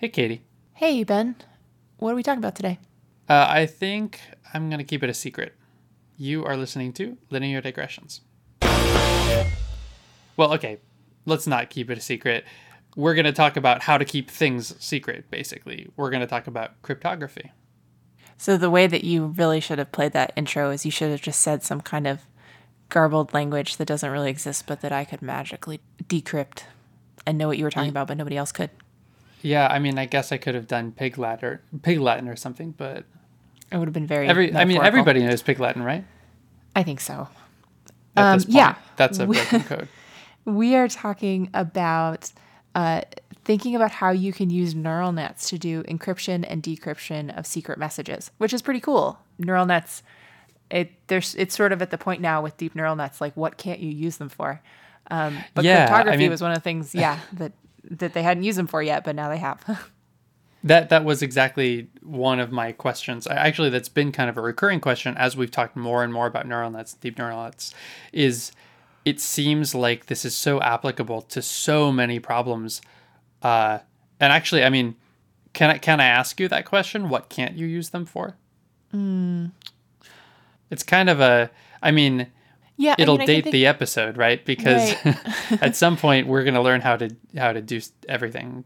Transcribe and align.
Hey, 0.00 0.10
Katie. 0.10 0.42
Hey, 0.74 1.02
Ben. 1.02 1.34
What 1.96 2.12
are 2.12 2.14
we 2.14 2.22
talking 2.22 2.38
about 2.38 2.54
today? 2.54 2.78
Uh, 3.28 3.46
I 3.48 3.66
think 3.66 4.20
I'm 4.54 4.68
going 4.68 4.78
to 4.78 4.84
keep 4.84 5.02
it 5.02 5.10
a 5.10 5.14
secret. 5.14 5.56
You 6.16 6.44
are 6.44 6.56
listening 6.56 6.92
to 6.92 7.18
Linear 7.30 7.60
Digressions. 7.60 8.20
Well, 10.36 10.54
okay, 10.54 10.78
let's 11.26 11.48
not 11.48 11.70
keep 11.70 11.90
it 11.90 11.98
a 11.98 12.00
secret. 12.00 12.44
We're 12.94 13.14
going 13.14 13.24
to 13.24 13.32
talk 13.32 13.56
about 13.56 13.82
how 13.82 13.98
to 13.98 14.04
keep 14.04 14.30
things 14.30 14.72
secret, 14.78 15.32
basically. 15.32 15.88
We're 15.96 16.10
going 16.10 16.20
to 16.20 16.28
talk 16.28 16.46
about 16.46 16.80
cryptography. 16.82 17.50
So, 18.36 18.56
the 18.56 18.70
way 18.70 18.86
that 18.86 19.02
you 19.02 19.26
really 19.26 19.58
should 19.58 19.80
have 19.80 19.90
played 19.90 20.12
that 20.12 20.32
intro 20.36 20.70
is 20.70 20.84
you 20.84 20.92
should 20.92 21.10
have 21.10 21.22
just 21.22 21.40
said 21.40 21.64
some 21.64 21.80
kind 21.80 22.06
of 22.06 22.20
garbled 22.88 23.34
language 23.34 23.78
that 23.78 23.86
doesn't 23.86 24.12
really 24.12 24.30
exist, 24.30 24.64
but 24.68 24.80
that 24.82 24.92
I 24.92 25.04
could 25.04 25.22
magically 25.22 25.80
decrypt 26.04 26.62
and 27.26 27.36
know 27.36 27.48
what 27.48 27.58
you 27.58 27.64
were 27.64 27.70
talking 27.72 27.90
about, 27.90 28.06
but 28.06 28.16
nobody 28.16 28.36
else 28.36 28.52
could. 28.52 28.70
Yeah, 29.42 29.68
I 29.68 29.78
mean, 29.78 29.98
I 29.98 30.06
guess 30.06 30.32
I 30.32 30.36
could 30.38 30.54
have 30.54 30.66
done 30.66 30.92
Pig 30.92 31.16
Latin, 31.18 31.60
Pig 31.82 32.00
Latin 32.00 32.28
or 32.28 32.36
something, 32.36 32.72
but 32.72 33.04
It 33.70 33.76
would 33.78 33.86
have 33.88 33.94
been 33.94 34.06
very. 34.06 34.26
every 34.28 34.54
I 34.54 34.64
mean, 34.64 34.80
everybody 34.82 35.22
knows 35.22 35.42
Pig 35.42 35.60
Latin, 35.60 35.82
right? 35.82 36.04
I 36.74 36.82
think 36.82 37.00
so. 37.00 37.28
At 38.16 38.24
Um, 38.24 38.36
this 38.38 38.44
point, 38.46 38.54
yeah. 38.56 38.74
that's 38.96 39.18
a 39.18 39.26
broken 39.26 39.62
code. 39.64 39.88
We 40.44 40.74
are 40.76 40.88
talking 40.88 41.50
about 41.54 42.32
uh, 42.74 43.02
thinking 43.44 43.76
about 43.76 43.90
how 43.90 44.10
you 44.10 44.32
can 44.32 44.50
use 44.50 44.74
neural 44.74 45.12
nets 45.12 45.48
to 45.50 45.58
do 45.58 45.82
encryption 45.84 46.44
and 46.48 46.62
decryption 46.62 47.36
of 47.36 47.46
secret 47.46 47.78
messages, 47.78 48.30
which 48.38 48.52
is 48.52 48.62
pretty 48.62 48.80
cool. 48.80 49.18
Neural 49.38 49.66
nets, 49.66 50.02
it 50.70 50.90
there's 51.06 51.34
it's 51.36 51.54
sort 51.56 51.72
of 51.72 51.80
at 51.82 51.90
the 51.90 51.98
point 51.98 52.20
now 52.20 52.42
with 52.42 52.56
deep 52.56 52.74
neural 52.74 52.96
nets, 52.96 53.20
like 53.20 53.36
what 53.36 53.56
can't 53.56 53.80
you 53.80 53.90
use 53.90 54.16
them 54.16 54.28
for? 54.28 54.60
Um, 55.10 55.38
but 55.54 55.64
Yeah, 55.64 55.84
I 55.84 55.86
cryptography 55.86 56.18
mean- 56.18 56.30
was 56.30 56.42
one 56.42 56.50
of 56.50 56.56
the 56.56 56.62
things, 56.62 56.94
yeah, 56.94 57.20
that 57.34 57.52
that 57.84 58.12
they 58.14 58.22
hadn't 58.22 58.42
used 58.44 58.58
them 58.58 58.66
for 58.66 58.82
yet, 58.82 59.04
but 59.04 59.14
now 59.16 59.28
they 59.28 59.38
have. 59.38 59.62
That 60.64 60.88
that 60.88 61.04
was 61.04 61.22
exactly 61.22 61.86
one 62.02 62.40
of 62.40 62.50
my 62.50 62.72
questions. 62.72 63.28
I- 63.28 63.36
Actually, 63.36 63.70
that's 63.70 63.88
been 63.88 64.10
kind 64.10 64.28
of 64.28 64.36
a 64.36 64.40
recurring 64.40 64.80
question 64.80 65.16
as 65.16 65.36
we've 65.36 65.52
talked 65.52 65.76
more 65.76 66.02
and 66.02 66.12
more 66.12 66.26
about 66.26 66.48
neural 66.48 66.68
nets, 66.68 66.94
deep 66.94 67.16
neural 67.16 67.44
nets. 67.44 67.72
Is 68.12 68.50
it 69.04 69.20
seems 69.20 69.72
like 69.72 70.06
this 70.06 70.24
is 70.24 70.34
so 70.34 70.60
applicable 70.60 71.22
to 71.22 71.42
so 71.42 71.92
many 71.92 72.18
problems. 72.18 72.82
Uh, 73.40 73.78
and 74.18 74.32
actually, 74.32 74.64
I 74.64 74.68
mean, 74.68 74.96
can 75.52 75.70
I 75.70 75.78
can 75.78 76.00
I 76.00 76.06
ask 76.06 76.40
you 76.40 76.48
that 76.48 76.64
question? 76.64 77.08
What 77.08 77.28
can't 77.28 77.56
you 77.56 77.64
use 77.68 77.90
them 77.90 78.04
for? 78.04 78.34
It's 80.70 80.82
kind 80.82 81.08
of 81.08 81.20
a. 81.20 81.50
I 81.80 81.92
mean, 81.92 82.26
yeah, 82.78 82.94
it'll 82.98 83.18
mean, 83.18 83.22
I 83.22 83.26
can 83.26 83.34
date 83.34 83.44
think- 83.44 83.52
the 83.52 83.66
episode, 83.66 84.16
right? 84.16 84.42
Because 84.42 84.94
Right. 85.04 85.16
at 85.62 85.76
some 85.76 85.96
point 85.98 86.26
we're 86.26 86.44
going 86.44 86.54
to 86.54 86.62
learn 86.62 86.80
how 86.80 86.96
to 86.96 87.14
how 87.36 87.52
to 87.52 87.60
do 87.60 87.80
everything. 88.08 88.64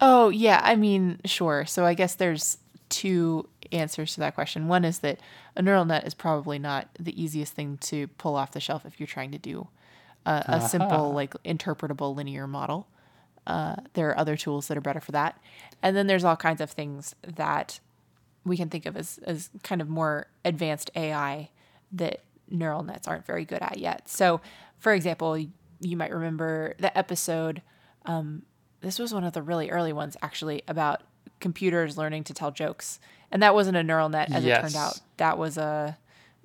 Oh, 0.00 0.28
yeah. 0.28 0.60
I 0.62 0.76
mean, 0.76 1.20
sure. 1.24 1.64
So 1.66 1.84
I 1.86 1.94
guess 1.94 2.14
there's 2.14 2.58
two 2.90 3.48
answers 3.72 4.12
to 4.14 4.20
that 4.20 4.34
question. 4.34 4.68
One 4.68 4.84
is 4.84 4.98
that 5.00 5.18
a 5.56 5.62
neural 5.62 5.86
net 5.86 6.06
is 6.06 6.12
probably 6.14 6.58
not 6.58 6.88
the 7.00 7.20
easiest 7.20 7.54
thing 7.54 7.78
to 7.78 8.06
pull 8.08 8.36
off 8.36 8.52
the 8.52 8.60
shelf 8.60 8.84
if 8.84 9.00
you're 9.00 9.06
trying 9.06 9.32
to 9.32 9.38
do 9.38 9.68
a, 10.26 10.44
a 10.48 10.60
simple, 10.60 11.12
like 11.12 11.32
interpretable 11.44 12.14
linear 12.14 12.46
model. 12.46 12.86
Uh, 13.46 13.76
there 13.94 14.10
are 14.10 14.18
other 14.18 14.36
tools 14.36 14.68
that 14.68 14.76
are 14.76 14.82
better 14.82 15.00
for 15.00 15.12
that. 15.12 15.40
And 15.82 15.96
then 15.96 16.06
there's 16.08 16.24
all 16.24 16.36
kinds 16.36 16.60
of 16.60 16.70
things 16.70 17.14
that 17.26 17.80
we 18.44 18.56
can 18.56 18.68
think 18.68 18.84
of 18.86 18.96
as, 18.96 19.18
as 19.24 19.48
kind 19.62 19.80
of 19.80 19.88
more 19.88 20.26
advanced 20.44 20.90
AI 20.94 21.48
that 21.92 22.20
neural 22.50 22.82
nets 22.82 23.06
aren't 23.08 23.26
very 23.26 23.44
good 23.44 23.60
at 23.62 23.78
yet. 23.78 24.08
So, 24.08 24.40
for 24.78 24.92
example, 24.92 25.36
you 25.80 25.96
might 25.96 26.12
remember 26.12 26.74
the 26.78 26.96
episode 26.96 27.62
um, 28.06 28.42
this 28.80 28.98
was 28.98 29.12
one 29.12 29.24
of 29.24 29.32
the 29.32 29.42
really 29.42 29.68
early 29.70 29.92
ones 29.92 30.16
actually 30.22 30.62
about 30.68 31.02
computers 31.40 31.98
learning 31.98 32.24
to 32.24 32.32
tell 32.32 32.50
jokes 32.50 32.98
and 33.30 33.42
that 33.42 33.54
wasn't 33.54 33.76
a 33.76 33.82
neural 33.82 34.08
net 34.08 34.30
as 34.32 34.44
it 34.44 34.60
turned 34.60 34.76
out 34.76 35.00
that 35.18 35.36
was 35.36 35.58
a 35.58 35.98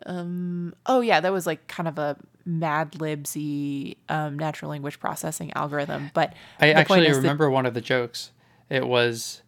um 0.06 0.74
oh 0.88 1.00
yeah 1.02 1.20
that 1.22 1.32
was 1.32 1.46
like 1.46 1.66
kind 1.68 1.88
of 1.88 1.98
a 2.00 2.18
mad 2.46 2.92
libsy 2.94 3.96
um, 4.10 4.38
natural 4.38 4.72
language 4.72 5.00
processing 5.00 5.54
algorithm 5.54 6.10
but 6.14 6.34
I 6.60 6.72
actually 6.72 7.06
is 7.06 7.16
that- 7.18 7.22
remember 7.22 7.50
one 7.50 7.66
of 7.66 7.74
the 7.74 7.82
jokes. 7.82 8.32
It 8.70 8.88
was, 8.88 9.42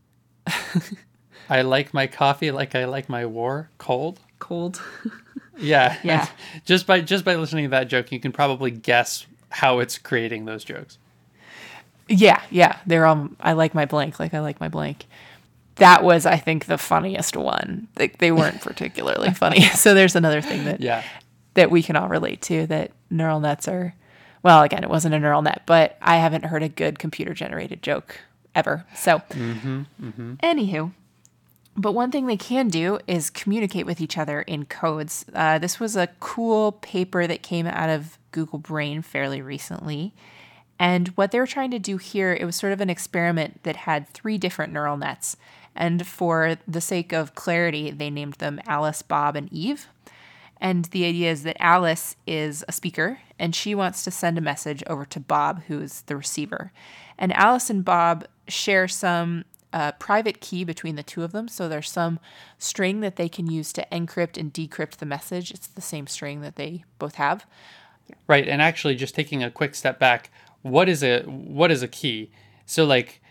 I 1.49 1.61
like 1.61 1.93
my 1.93 2.07
coffee 2.07 2.51
like 2.51 2.75
I 2.75 2.85
like 2.85 3.07
my 3.07 3.25
war 3.25 3.69
cold. 3.77 4.19
Cold. 4.43 4.81
Yeah, 5.55 5.97
Yeah. 6.03 6.27
just 6.65 6.87
by 6.87 7.01
just 7.01 7.23
by 7.23 7.35
listening 7.35 7.65
to 7.65 7.69
that 7.71 7.87
joke, 7.87 8.11
you 8.11 8.19
can 8.19 8.31
probably 8.31 8.71
guess 8.71 9.27
how 9.49 9.79
it's 9.79 9.99
creating 9.99 10.45
those 10.45 10.63
jokes. 10.63 10.97
yeah 12.09 12.41
yeah. 12.49 12.79
They're 12.87 13.05
all 13.05 13.29
i 13.39 13.53
like 13.53 13.73
my 13.75 13.85
blank 13.85 14.19
like 14.19 14.33
i 14.33 14.39
like 14.39 14.59
my 14.59 14.67
blank. 14.67 15.05
That 15.75 16.03
was 16.03 16.25
i 16.25 16.37
think 16.37 16.65
the 16.65 16.79
funniest 16.79 17.37
one. 17.37 17.87
Like 17.99 18.17
they 18.17 18.31
weren't 18.31 18.61
particularly 18.61 19.29
funny. 19.31 19.61
So 19.61 19.93
there's 19.93 20.15
another 20.15 20.41
thing 20.41 20.65
that 20.65 20.81
Yeah, 20.81 21.03
that 21.53 21.69
we 21.69 21.83
can 21.83 21.95
all 21.95 22.09
relate 22.09 22.41
to 22.49 22.65
that 22.67 22.91
neural 23.11 23.39
nets 23.39 23.67
are 23.67 23.93
well 24.41 24.63
again 24.63 24.83
it 24.83 24.89
wasn't 24.89 25.13
a 25.13 25.19
neural 25.19 25.43
net 25.43 25.61
but 25.67 25.97
i 26.01 26.17
haven't 26.17 26.45
heard 26.45 26.63
a 26.63 26.69
good 26.69 26.97
computer 26.97 27.33
generated 27.35 27.83
joke 27.83 28.19
ever. 28.55 28.85
So 28.95 29.19
mm-hmm, 29.29 29.81
mm-hmm. 30.01 30.33
anywho 30.41 30.91
but 31.75 31.93
one 31.93 32.11
thing 32.11 32.27
they 32.27 32.37
can 32.37 32.67
do 32.67 32.99
is 33.07 33.29
communicate 33.29 33.85
with 33.85 33.99
each 34.01 34.17
other 34.17 34.41
in 34.41 34.65
codes 34.65 35.25
uh, 35.33 35.57
this 35.59 35.79
was 35.79 35.95
a 35.95 36.07
cool 36.19 36.73
paper 36.73 37.27
that 37.27 37.41
came 37.41 37.67
out 37.67 37.89
of 37.89 38.17
google 38.31 38.59
brain 38.59 39.01
fairly 39.01 39.41
recently 39.41 40.13
and 40.79 41.09
what 41.09 41.31
they 41.31 41.39
were 41.39 41.47
trying 41.47 41.71
to 41.71 41.79
do 41.79 41.97
here, 41.97 42.33
it 42.33 42.43
was 42.43 42.55
sort 42.55 42.73
of 42.73 42.81
an 42.81 42.89
experiment 42.89 43.63
that 43.63 43.75
had 43.75 44.09
three 44.09 44.37
different 44.37 44.73
neural 44.73 44.97
nets. 44.97 45.37
And 45.75 46.05
for 46.05 46.57
the 46.67 46.81
sake 46.81 47.13
of 47.13 47.35
clarity, 47.35 47.91
they 47.91 48.09
named 48.09 48.33
them 48.33 48.59
Alice, 48.67 49.01
Bob, 49.01 49.35
and 49.35 49.51
Eve. 49.51 49.87
And 50.59 50.85
the 50.85 51.05
idea 51.05 51.31
is 51.31 51.43
that 51.43 51.61
Alice 51.61 52.15
is 52.25 52.63
a 52.67 52.71
speaker 52.71 53.19
and 53.39 53.55
she 53.55 53.75
wants 53.75 54.03
to 54.03 54.11
send 54.11 54.37
a 54.37 54.41
message 54.41 54.83
over 54.87 55.05
to 55.05 55.19
Bob, 55.19 55.63
who 55.67 55.81
is 55.81 56.01
the 56.01 56.15
receiver. 56.15 56.71
And 57.17 57.33
Alice 57.33 57.69
and 57.69 57.83
Bob 57.83 58.25
share 58.47 58.87
some 58.87 59.45
private 59.93 60.39
key 60.39 60.63
between 60.63 60.95
the 60.95 61.03
two 61.03 61.23
of 61.23 61.31
them. 61.31 61.47
So 61.47 61.67
there's 61.67 61.91
some 61.91 62.19
string 62.57 62.99
that 63.01 63.15
they 63.15 63.29
can 63.29 63.49
use 63.49 63.73
to 63.73 63.85
encrypt 63.91 64.37
and 64.37 64.53
decrypt 64.53 64.97
the 64.97 65.05
message. 65.05 65.51
It's 65.51 65.67
the 65.67 65.81
same 65.81 66.07
string 66.07 66.41
that 66.41 66.55
they 66.55 66.83
both 66.99 67.15
have. 67.15 67.45
right. 68.27 68.47
And 68.47 68.61
actually, 68.61 68.95
just 68.95 69.15
taking 69.15 69.43
a 69.43 69.51
quick 69.51 69.75
step 69.75 69.99
back, 69.99 70.29
what 70.61 70.87
is 70.87 71.03
a 71.03 71.21
what 71.23 71.71
is 71.71 71.83
a 71.83 71.87
key? 71.87 72.31
So 72.65 72.85
like 72.85 73.21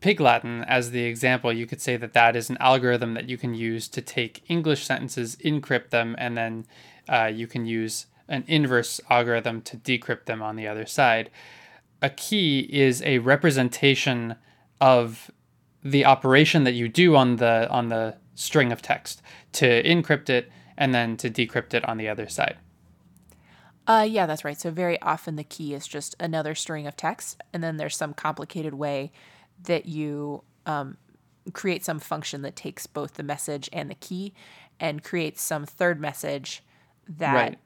Pig 0.00 0.20
Latin 0.20 0.64
as 0.64 0.90
the 0.90 1.04
example, 1.04 1.52
you 1.52 1.66
could 1.66 1.80
say 1.80 1.96
that 1.96 2.12
that 2.12 2.36
is 2.36 2.50
an 2.50 2.56
algorithm 2.58 3.14
that 3.14 3.28
you 3.28 3.38
can 3.38 3.54
use 3.54 3.88
to 3.88 4.02
take 4.02 4.42
English 4.48 4.84
sentences, 4.84 5.36
encrypt 5.36 5.90
them, 5.90 6.14
and 6.18 6.36
then 6.36 6.66
uh, 7.08 7.30
you 7.32 7.46
can 7.46 7.66
use 7.66 8.06
an 8.28 8.44
inverse 8.46 9.00
algorithm 9.10 9.60
to 9.62 9.76
decrypt 9.76 10.24
them 10.24 10.42
on 10.42 10.56
the 10.56 10.66
other 10.66 10.86
side. 10.86 11.30
A 12.00 12.10
key 12.10 12.60
is 12.70 13.02
a 13.02 13.18
representation 13.18 14.36
of 14.80 15.30
the 15.82 16.04
operation 16.04 16.64
that 16.64 16.72
you 16.72 16.88
do 16.88 17.16
on 17.16 17.36
the 17.36 17.68
on 17.70 17.88
the 17.88 18.16
string 18.34 18.72
of 18.72 18.80
text 18.80 19.22
to 19.52 19.82
encrypt 19.82 20.30
it 20.30 20.50
and 20.76 20.94
then 20.94 21.16
to 21.18 21.30
decrypt 21.30 21.74
it 21.74 21.86
on 21.88 21.98
the 21.98 22.08
other 22.08 22.28
side. 22.28 22.56
Uh, 23.86 24.06
yeah, 24.08 24.26
that's 24.26 24.44
right. 24.44 24.58
So 24.58 24.70
very 24.70 25.00
often 25.02 25.36
the 25.36 25.44
key 25.44 25.74
is 25.74 25.86
just 25.86 26.14
another 26.20 26.54
string 26.54 26.86
of 26.86 26.96
text, 26.96 27.42
and 27.52 27.62
then 27.62 27.76
there's 27.76 27.96
some 27.96 28.14
complicated 28.14 28.74
way 28.74 29.10
that 29.64 29.86
you 29.86 30.44
um, 30.66 30.96
create 31.52 31.84
some 31.84 31.98
function 31.98 32.42
that 32.42 32.54
takes 32.54 32.86
both 32.86 33.14
the 33.14 33.22
message 33.24 33.68
and 33.72 33.90
the 33.90 33.96
key, 33.96 34.34
and 34.78 35.02
creates 35.02 35.42
some 35.42 35.66
third 35.66 36.00
message 36.00 36.62
that 37.08 37.34
Right. 37.34 37.58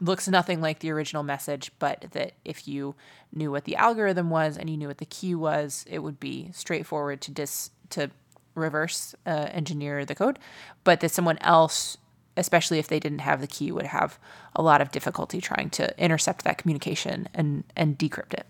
Looks 0.00 0.28
nothing 0.28 0.60
like 0.60 0.80
the 0.80 0.90
original 0.90 1.22
message, 1.22 1.70
but 1.78 2.06
that 2.12 2.32
if 2.44 2.66
you 2.66 2.94
knew 3.32 3.50
what 3.50 3.64
the 3.64 3.76
algorithm 3.76 4.30
was 4.30 4.56
and 4.56 4.70
you 4.70 4.76
knew 4.76 4.88
what 4.88 4.98
the 4.98 5.06
key 5.06 5.34
was, 5.34 5.84
it 5.88 6.00
would 6.00 6.20
be 6.20 6.50
straightforward 6.52 7.20
to 7.22 7.30
dis 7.30 7.70
to 7.90 8.10
reverse 8.54 9.14
uh, 9.26 9.48
engineer 9.52 10.04
the 10.04 10.14
code, 10.14 10.38
but 10.82 11.00
that 11.00 11.10
someone 11.10 11.38
else, 11.38 11.98
especially 12.36 12.78
if 12.78 12.88
they 12.88 12.98
didn't 12.98 13.20
have 13.20 13.40
the 13.40 13.46
key, 13.46 13.70
would 13.70 13.86
have 13.86 14.18
a 14.54 14.62
lot 14.62 14.80
of 14.80 14.90
difficulty 14.90 15.40
trying 15.40 15.70
to 15.70 15.98
intercept 16.02 16.44
that 16.44 16.58
communication 16.58 17.28
and 17.34 17.64
and 17.76 17.98
decrypt 17.98 18.34
it. 18.34 18.46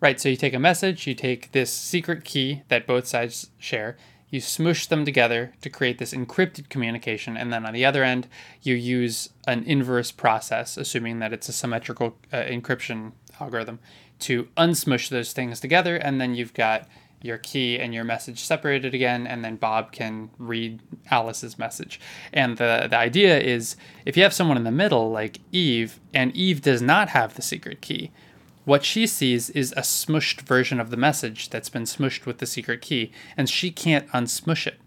Right, 0.00 0.20
so 0.20 0.28
you 0.28 0.36
take 0.36 0.54
a 0.54 0.58
message, 0.58 1.06
you 1.06 1.14
take 1.14 1.52
this 1.52 1.72
secret 1.72 2.24
key 2.24 2.62
that 2.68 2.88
both 2.88 3.06
sides 3.06 3.50
share, 3.58 3.96
you 4.32 4.40
smush 4.40 4.86
them 4.86 5.04
together 5.04 5.52
to 5.60 5.68
create 5.68 5.98
this 5.98 6.14
encrypted 6.14 6.70
communication, 6.70 7.36
and 7.36 7.52
then 7.52 7.66
on 7.66 7.74
the 7.74 7.84
other 7.84 8.02
end, 8.02 8.26
you 8.62 8.74
use 8.74 9.28
an 9.46 9.62
inverse 9.64 10.10
process, 10.10 10.78
assuming 10.78 11.18
that 11.18 11.34
it's 11.34 11.50
a 11.50 11.52
symmetrical 11.52 12.16
uh, 12.32 12.38
encryption 12.38 13.12
algorithm, 13.38 13.78
to 14.20 14.48
unsmush 14.56 15.10
those 15.10 15.34
things 15.34 15.60
together, 15.60 15.96
and 15.96 16.18
then 16.18 16.34
you've 16.34 16.54
got 16.54 16.88
your 17.20 17.36
key 17.36 17.78
and 17.78 17.92
your 17.92 18.04
message 18.04 18.40
separated 18.40 18.94
again, 18.94 19.26
and 19.26 19.44
then 19.44 19.56
Bob 19.56 19.92
can 19.92 20.30
read 20.38 20.80
Alice's 21.10 21.58
message. 21.58 22.00
And 22.32 22.56
the, 22.56 22.86
the 22.88 22.96
idea 22.96 23.38
is 23.38 23.76
if 24.06 24.16
you 24.16 24.22
have 24.22 24.32
someone 24.32 24.56
in 24.56 24.64
the 24.64 24.72
middle, 24.72 25.10
like 25.10 25.40
Eve, 25.52 26.00
and 26.14 26.34
Eve 26.34 26.62
does 26.62 26.80
not 26.80 27.10
have 27.10 27.34
the 27.34 27.42
secret 27.42 27.82
key, 27.82 28.10
what 28.64 28.84
she 28.84 29.06
sees 29.06 29.50
is 29.50 29.72
a 29.72 29.82
smushed 29.82 30.42
version 30.42 30.78
of 30.80 30.90
the 30.90 30.96
message 30.96 31.50
that's 31.50 31.68
been 31.68 31.84
smushed 31.84 32.26
with 32.26 32.38
the 32.38 32.46
secret 32.46 32.80
key, 32.80 33.12
and 33.36 33.48
she 33.48 33.70
can't 33.70 34.08
unsmush 34.08 34.66
it. 34.66 34.78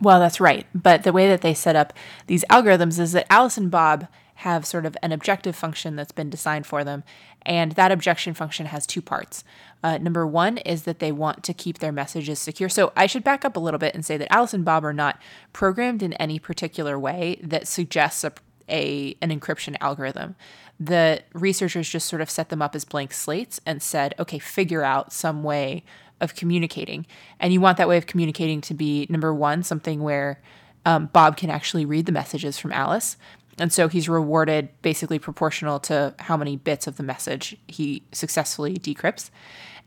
Well, 0.00 0.18
that's 0.18 0.40
right. 0.40 0.66
But 0.74 1.02
the 1.02 1.12
way 1.12 1.28
that 1.28 1.42
they 1.42 1.52
set 1.52 1.76
up 1.76 1.92
these 2.26 2.44
algorithms 2.50 2.98
is 2.98 3.12
that 3.12 3.30
Alice 3.30 3.58
and 3.58 3.70
Bob 3.70 4.08
have 4.36 4.64
sort 4.64 4.86
of 4.86 4.96
an 5.02 5.12
objective 5.12 5.54
function 5.54 5.96
that's 5.96 6.12
been 6.12 6.30
designed 6.30 6.66
for 6.66 6.82
them. 6.82 7.04
And 7.42 7.72
that 7.72 7.92
objection 7.92 8.32
function 8.32 8.66
has 8.66 8.86
two 8.86 9.02
parts. 9.02 9.44
Uh, 9.82 9.98
number 9.98 10.26
one 10.26 10.56
is 10.58 10.84
that 10.84 10.98
they 10.98 11.12
want 11.12 11.42
to 11.44 11.52
keep 11.52 11.78
their 11.78 11.92
messages 11.92 12.38
secure. 12.38 12.70
So 12.70 12.90
I 12.96 13.06
should 13.06 13.22
back 13.22 13.44
up 13.44 13.56
a 13.56 13.60
little 13.60 13.78
bit 13.78 13.94
and 13.94 14.04
say 14.04 14.16
that 14.16 14.32
Alice 14.32 14.54
and 14.54 14.64
Bob 14.64 14.82
are 14.84 14.94
not 14.94 15.20
programmed 15.52 16.02
in 16.02 16.14
any 16.14 16.38
particular 16.38 16.98
way 16.98 17.38
that 17.42 17.68
suggests 17.68 18.24
a, 18.24 18.32
a 18.70 19.14
an 19.20 19.28
encryption 19.28 19.76
algorithm. 19.82 20.36
The 20.80 21.22
researchers 21.34 21.88
just 21.88 22.08
sort 22.08 22.22
of 22.22 22.30
set 22.30 22.48
them 22.48 22.62
up 22.62 22.74
as 22.74 22.86
blank 22.86 23.12
slates 23.12 23.60
and 23.66 23.82
said, 23.82 24.14
okay, 24.18 24.38
figure 24.38 24.82
out 24.82 25.12
some 25.12 25.42
way 25.42 25.84
of 26.20 26.34
communicating. 26.34 27.06
And 27.38 27.52
you 27.52 27.60
want 27.60 27.76
that 27.78 27.88
way 27.88 27.98
of 27.98 28.06
communicating 28.06 28.60
to 28.62 28.74
be 28.74 29.06
number 29.10 29.32
one, 29.34 29.62
something 29.62 30.02
where 30.02 30.40
um, 30.86 31.06
Bob 31.12 31.36
can 31.36 31.50
actually 31.50 31.84
read 31.84 32.06
the 32.06 32.12
messages 32.12 32.58
from 32.58 32.72
Alice. 32.72 33.16
And 33.58 33.70
so 33.72 33.88
he's 33.88 34.08
rewarded 34.08 34.70
basically 34.80 35.18
proportional 35.18 35.78
to 35.80 36.14
how 36.18 36.36
many 36.36 36.56
bits 36.56 36.86
of 36.86 36.96
the 36.96 37.02
message 37.02 37.56
he 37.68 38.02
successfully 38.10 38.78
decrypts. 38.78 39.30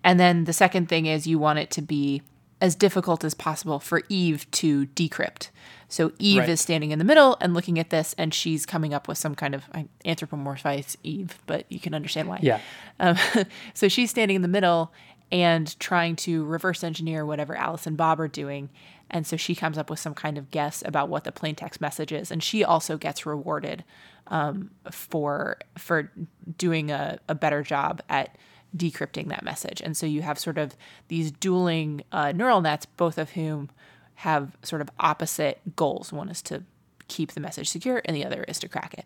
And 0.03 0.19
then 0.19 0.43
the 0.43 0.53
second 0.53 0.89
thing 0.89 1.07
is 1.07 1.25
you 1.25 1.39
want 1.39 1.59
it 1.59 1.71
to 1.71 1.81
be 1.81 2.21
as 2.63 2.75
difficult 2.75 3.25
as 3.25 3.33
possible 3.33 3.77
for 3.77 4.03
Eve 4.07 4.49
to 4.49 4.85
decrypt. 4.87 5.49
So 5.89 6.13
Eve 6.17 6.39
right. 6.39 6.49
is 6.49 6.61
standing 6.61 6.91
in 6.91 6.97
the 6.97 7.03
middle 7.03 7.35
and 7.41 7.53
looking 7.53 7.77
at 7.77 7.89
this, 7.89 8.15
and 8.17 8.33
she's 8.33 8.65
coming 8.65 8.93
up 8.93 9.05
with 9.05 9.17
some 9.17 9.35
kind 9.35 9.53
of 9.53 9.65
I 9.73 9.89
anthropomorphize 10.05 10.95
Eve, 11.03 11.37
but 11.45 11.69
you 11.69 11.81
can 11.81 11.93
understand 11.93 12.29
why. 12.29 12.39
Yeah. 12.41 12.61
Um, 13.01 13.17
so 13.73 13.89
she's 13.89 14.09
standing 14.09 14.37
in 14.37 14.43
the 14.43 14.47
middle 14.47 14.93
and 15.29 15.77
trying 15.77 16.15
to 16.15 16.45
reverse 16.45 16.85
engineer 16.85 17.25
whatever 17.25 17.53
Alice 17.53 17.85
and 17.85 17.97
Bob 17.97 18.21
are 18.21 18.29
doing, 18.29 18.69
and 19.11 19.27
so 19.27 19.35
she 19.35 19.55
comes 19.55 19.77
up 19.77 19.89
with 19.89 19.99
some 19.99 20.13
kind 20.13 20.37
of 20.37 20.49
guess 20.49 20.81
about 20.85 21.09
what 21.09 21.25
the 21.25 21.33
plain 21.33 21.55
text 21.55 21.81
message 21.81 22.13
is, 22.13 22.31
and 22.31 22.41
she 22.41 22.63
also 22.63 22.95
gets 22.95 23.25
rewarded 23.25 23.83
um, 24.27 24.71
for 24.89 25.57
for 25.77 26.09
doing 26.57 26.91
a, 26.91 27.19
a 27.27 27.35
better 27.35 27.61
job 27.61 28.01
at 28.07 28.37
decrypting 28.75 29.29
that 29.29 29.43
message. 29.43 29.81
And 29.81 29.95
so 29.95 30.05
you 30.05 30.21
have 30.21 30.39
sort 30.39 30.57
of 30.57 30.75
these 31.07 31.31
dueling 31.31 32.03
uh, 32.11 32.31
neural 32.31 32.61
nets, 32.61 32.85
both 32.85 33.17
of 33.17 33.31
whom 33.31 33.69
have 34.15 34.57
sort 34.63 34.81
of 34.81 34.89
opposite 34.99 35.59
goals. 35.75 36.11
One 36.11 36.29
is 36.29 36.41
to 36.43 36.63
keep 37.07 37.33
the 37.33 37.39
message 37.39 37.69
secure, 37.69 38.01
and 38.05 38.15
the 38.15 38.25
other 38.25 38.43
is 38.43 38.59
to 38.59 38.67
crack 38.67 38.93
it. 38.93 39.05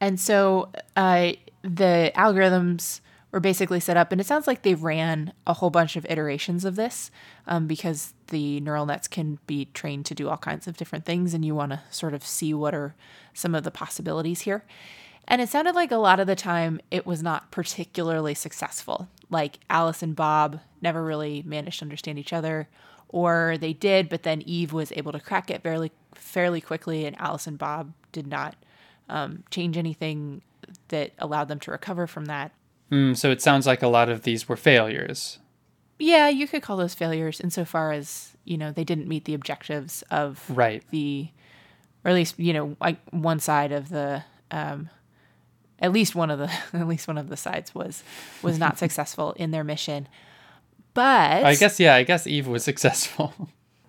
And 0.00 0.18
so 0.20 0.70
uh, 0.96 1.32
the 1.62 2.12
algorithms 2.14 3.00
were 3.30 3.40
basically 3.40 3.80
set 3.80 3.96
up. 3.96 4.10
And 4.10 4.20
it 4.20 4.26
sounds 4.26 4.46
like 4.46 4.62
they 4.62 4.74
ran 4.74 5.32
a 5.46 5.54
whole 5.54 5.70
bunch 5.70 5.96
of 5.96 6.06
iterations 6.06 6.64
of 6.64 6.76
this 6.76 7.10
um, 7.46 7.66
because 7.66 8.14
the 8.28 8.60
neural 8.60 8.86
nets 8.86 9.08
can 9.08 9.38
be 9.46 9.66
trained 9.74 10.06
to 10.06 10.14
do 10.14 10.28
all 10.28 10.36
kinds 10.38 10.66
of 10.66 10.76
different 10.76 11.04
things, 11.04 11.34
and 11.34 11.44
you 11.44 11.54
want 11.54 11.72
to 11.72 11.82
sort 11.90 12.14
of 12.14 12.24
see 12.24 12.54
what 12.54 12.74
are 12.74 12.94
some 13.34 13.54
of 13.54 13.64
the 13.64 13.70
possibilities 13.70 14.42
here. 14.42 14.64
And 15.30 15.42
it 15.42 15.50
sounded 15.50 15.74
like 15.74 15.92
a 15.92 15.98
lot 15.98 16.20
of 16.20 16.26
the 16.26 16.34
time 16.34 16.80
it 16.90 17.06
was 17.06 17.22
not 17.22 17.50
particularly 17.50 18.34
successful. 18.34 19.08
Like 19.28 19.58
Alice 19.68 20.02
and 20.02 20.16
Bob 20.16 20.60
never 20.80 21.04
really 21.04 21.42
managed 21.46 21.80
to 21.80 21.84
understand 21.84 22.18
each 22.18 22.32
other, 22.32 22.66
or 23.10 23.56
they 23.58 23.74
did, 23.74 24.08
but 24.08 24.22
then 24.22 24.42
Eve 24.42 24.72
was 24.72 24.90
able 24.96 25.12
to 25.12 25.20
crack 25.20 25.50
it 25.50 25.62
fairly 25.62 25.92
fairly 26.14 26.62
quickly, 26.62 27.04
and 27.04 27.14
Alice 27.20 27.46
and 27.46 27.58
Bob 27.58 27.92
did 28.10 28.26
not 28.26 28.56
um, 29.08 29.44
change 29.50 29.76
anything 29.76 30.42
that 30.88 31.12
allowed 31.18 31.48
them 31.48 31.60
to 31.60 31.70
recover 31.70 32.06
from 32.06 32.24
that. 32.24 32.52
Mm, 32.90 33.16
so 33.16 33.30
it 33.30 33.42
sounds 33.42 33.66
like 33.66 33.82
a 33.82 33.88
lot 33.88 34.08
of 34.08 34.22
these 34.22 34.48
were 34.48 34.56
failures. 34.56 35.38
Yeah, 35.98 36.28
you 36.28 36.48
could 36.48 36.62
call 36.62 36.78
those 36.78 36.94
failures 36.94 37.40
insofar 37.40 37.92
as 37.92 38.36
you 38.44 38.56
know 38.56 38.72
they 38.72 38.84
didn't 38.84 39.08
meet 39.08 39.26
the 39.26 39.34
objectives 39.34 40.02
of 40.10 40.42
right 40.48 40.82
the, 40.90 41.28
or 42.02 42.10
at 42.10 42.14
least 42.14 42.38
you 42.38 42.54
know 42.54 42.76
like 42.80 42.96
one 43.10 43.40
side 43.40 43.72
of 43.72 43.90
the, 43.90 44.24
um, 44.50 44.88
at 45.80 45.92
least 45.92 46.14
one 46.14 46.30
of 46.30 46.38
the 46.38 46.50
at 46.72 46.86
least 46.88 47.08
one 47.08 47.18
of 47.18 47.28
the 47.28 47.36
sides 47.36 47.74
was 47.74 48.02
was 48.42 48.58
not 48.58 48.78
successful 48.84 49.32
in 49.32 49.50
their 49.50 49.64
mission. 49.64 50.08
But 50.94 51.44
I 51.44 51.54
guess 51.54 51.78
yeah, 51.78 51.94
I 51.94 52.02
guess 52.02 52.26
Eve 52.26 52.46
was 52.46 52.64
successful. 52.72 53.34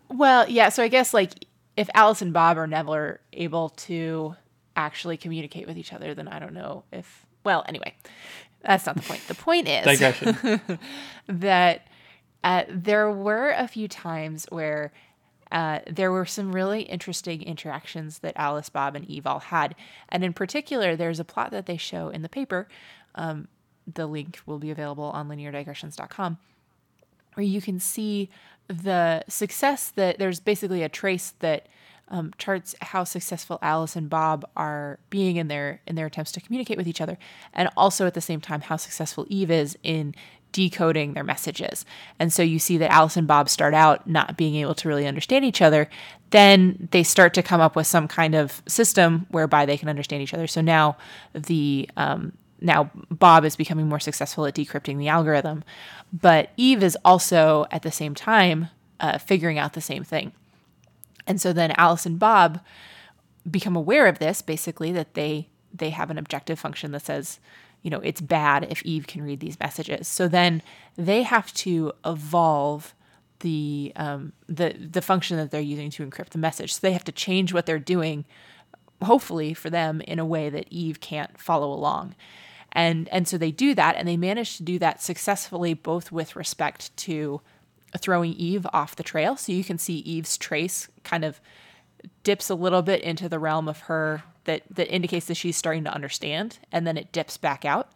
well, 0.09 0.47
yeah. 0.49 0.69
So 0.69 0.83
I 0.83 0.87
guess 0.87 1.13
like 1.13 1.45
if 1.77 1.89
Alice 1.93 2.21
and 2.21 2.33
Bob 2.33 2.57
are 2.57 2.67
never 2.67 3.21
able 3.33 3.69
to 3.69 4.35
actually 4.75 5.17
communicate 5.17 5.67
with 5.67 5.77
each 5.77 5.93
other, 5.93 6.13
then 6.13 6.27
I 6.27 6.39
don't 6.39 6.53
know 6.53 6.83
if 6.91 7.25
well 7.43 7.63
anyway 7.67 7.93
that's 8.61 8.85
not 8.85 8.95
the 8.95 9.01
point. 9.01 9.21
The 9.27 9.35
point 9.35 9.67
is 9.67 10.59
that 11.27 11.87
uh, 12.43 12.63
there 12.69 13.11
were 13.11 13.51
a 13.51 13.67
few 13.67 13.87
times 13.87 14.45
where 14.49 14.91
uh, 15.51 15.79
there 15.87 16.11
were 16.11 16.25
some 16.25 16.53
really 16.53 16.83
interesting 16.83 17.41
interactions 17.41 18.19
that 18.19 18.33
Alice, 18.35 18.69
Bob, 18.69 18.95
and 18.95 19.05
Eve 19.05 19.25
all 19.25 19.39
had. 19.39 19.75
And 20.09 20.23
in 20.23 20.33
particular, 20.33 20.95
there's 20.95 21.19
a 21.19 21.25
plot 21.25 21.51
that 21.51 21.65
they 21.65 21.77
show 21.77 22.09
in 22.09 22.21
the 22.21 22.29
paper. 22.29 22.67
Um, 23.15 23.47
the 23.91 24.05
link 24.05 24.39
will 24.45 24.59
be 24.59 24.69
available 24.69 25.05
on 25.05 25.27
lineardigressions.com, 25.27 26.37
where 27.33 27.45
you 27.45 27.61
can 27.61 27.79
see 27.79 28.29
the 28.67 29.23
success 29.27 29.89
that 29.89 30.19
there's 30.19 30.39
basically 30.39 30.83
a 30.83 30.89
trace 30.89 31.33
that 31.39 31.67
um, 32.09 32.33
charts 32.37 32.75
how 32.81 33.03
successful 33.03 33.59
Alice 33.61 33.95
and 33.95 34.09
Bob 34.09 34.47
are 34.55 34.99
being 35.09 35.35
in 35.35 35.47
their 35.47 35.81
in 35.85 35.95
their 35.95 36.07
attempts 36.07 36.31
to 36.33 36.41
communicate 36.41 36.77
with 36.77 36.87
each 36.87 37.01
other, 37.01 37.17
and 37.53 37.69
also 37.77 38.05
at 38.07 38.13
the 38.13 38.21
same 38.21 38.41
time 38.41 38.61
how 38.61 38.77
successful 38.77 39.25
Eve 39.29 39.51
is 39.51 39.77
in 39.83 40.15
decoding 40.51 41.13
their 41.13 41.23
messages. 41.23 41.85
And 42.17 42.33
so 42.33 42.41
you 42.41 42.59
see 42.59 42.77
that 42.77 42.91
Alice 42.91 43.17
and 43.17 43.27
Bob 43.27 43.49
start 43.49 43.73
out 43.73 44.07
not 44.07 44.37
being 44.37 44.55
able 44.55 44.75
to 44.75 44.87
really 44.87 45.07
understand 45.07 45.45
each 45.45 45.61
other. 45.61 45.89
Then 46.31 46.87
they 46.91 47.03
start 47.03 47.33
to 47.35 47.43
come 47.43 47.61
up 47.61 47.75
with 47.75 47.87
some 47.87 48.07
kind 48.07 48.35
of 48.35 48.61
system 48.67 49.27
whereby 49.29 49.65
they 49.65 49.77
can 49.77 49.89
understand 49.89 50.23
each 50.23 50.33
other. 50.33 50.47
So 50.47 50.61
now 50.61 50.97
the 51.33 51.89
um, 51.97 52.33
now 52.61 52.91
Bob 53.09 53.45
is 53.45 53.55
becoming 53.55 53.87
more 53.87 53.99
successful 53.99 54.45
at 54.45 54.55
decrypting 54.55 54.97
the 54.97 55.07
algorithm, 55.07 55.63
but 56.11 56.49
Eve 56.57 56.83
is 56.83 56.97
also 57.05 57.65
at 57.71 57.83
the 57.83 57.91
same 57.91 58.15
time 58.15 58.67
uh, 58.99 59.17
figuring 59.17 59.57
out 59.57 59.73
the 59.73 59.81
same 59.81 60.03
thing. 60.03 60.33
And 61.25 61.39
so 61.39 61.53
then 61.53 61.71
Alice 61.77 62.05
and 62.05 62.19
Bob 62.19 62.59
become 63.49 63.75
aware 63.75 64.07
of 64.07 64.19
this, 64.19 64.41
basically, 64.41 64.91
that 64.91 65.13
they 65.13 65.47
they 65.73 65.91
have 65.91 66.09
an 66.09 66.17
objective 66.17 66.59
function 66.59 66.91
that 66.91 67.05
says, 67.05 67.39
you 67.81 67.89
know, 67.89 67.99
it's 67.99 68.21
bad 68.21 68.67
if 68.69 68.83
Eve 68.83 69.07
can 69.07 69.21
read 69.21 69.39
these 69.39 69.59
messages. 69.59 70.07
So 70.07 70.27
then 70.27 70.61
they 70.95 71.23
have 71.23 71.53
to 71.55 71.93
evolve 72.05 72.93
the 73.39 73.93
um, 73.95 74.33
the 74.47 74.73
the 74.73 75.01
function 75.01 75.37
that 75.37 75.51
they're 75.51 75.61
using 75.61 75.89
to 75.91 76.05
encrypt 76.05 76.29
the 76.29 76.37
message. 76.37 76.73
So 76.73 76.79
they 76.81 76.93
have 76.93 77.05
to 77.05 77.11
change 77.11 77.53
what 77.53 77.65
they're 77.65 77.79
doing, 77.79 78.25
hopefully 79.01 79.53
for 79.53 79.69
them, 79.69 80.01
in 80.01 80.19
a 80.19 80.25
way 80.25 80.49
that 80.49 80.67
Eve 80.69 80.99
can't 80.99 81.39
follow 81.39 81.71
along. 81.71 82.15
And 82.71 83.07
and 83.09 83.27
so 83.27 83.37
they 83.37 83.51
do 83.51 83.73
that, 83.75 83.95
and 83.95 84.07
they 84.07 84.17
manage 84.17 84.57
to 84.57 84.63
do 84.63 84.77
that 84.79 85.01
successfully, 85.01 85.73
both 85.73 86.11
with 86.11 86.35
respect 86.35 86.95
to 86.97 87.41
throwing 87.97 88.33
Eve 88.33 88.67
off 88.73 88.95
the 88.95 89.03
trail. 89.03 89.35
So 89.35 89.51
you 89.51 89.63
can 89.63 89.77
see 89.77 89.95
Eve's 89.99 90.37
trace 90.37 90.89
kind 91.03 91.23
of 91.23 91.41
dips 92.23 92.49
a 92.49 92.55
little 92.55 92.81
bit 92.81 93.01
into 93.01 93.27
the 93.27 93.39
realm 93.39 93.67
of 93.67 93.81
her 93.81 94.23
that 94.45 94.63
that 94.71 94.93
indicates 94.93 95.27
that 95.27 95.35
she's 95.35 95.57
starting 95.57 95.83
to 95.83 95.93
understand, 95.93 96.59
and 96.71 96.85
then 96.85 96.97
it 96.97 97.11
dips 97.11 97.37
back 97.37 97.65
out. 97.65 97.91